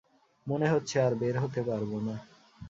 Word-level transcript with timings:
মনে 0.47 0.67
হচ্ছে 0.69 0.95
আর 1.01 1.13
বের 1.15 1.35
হতে 1.37 1.61
পারব 1.63 1.91
না। 2.07 2.15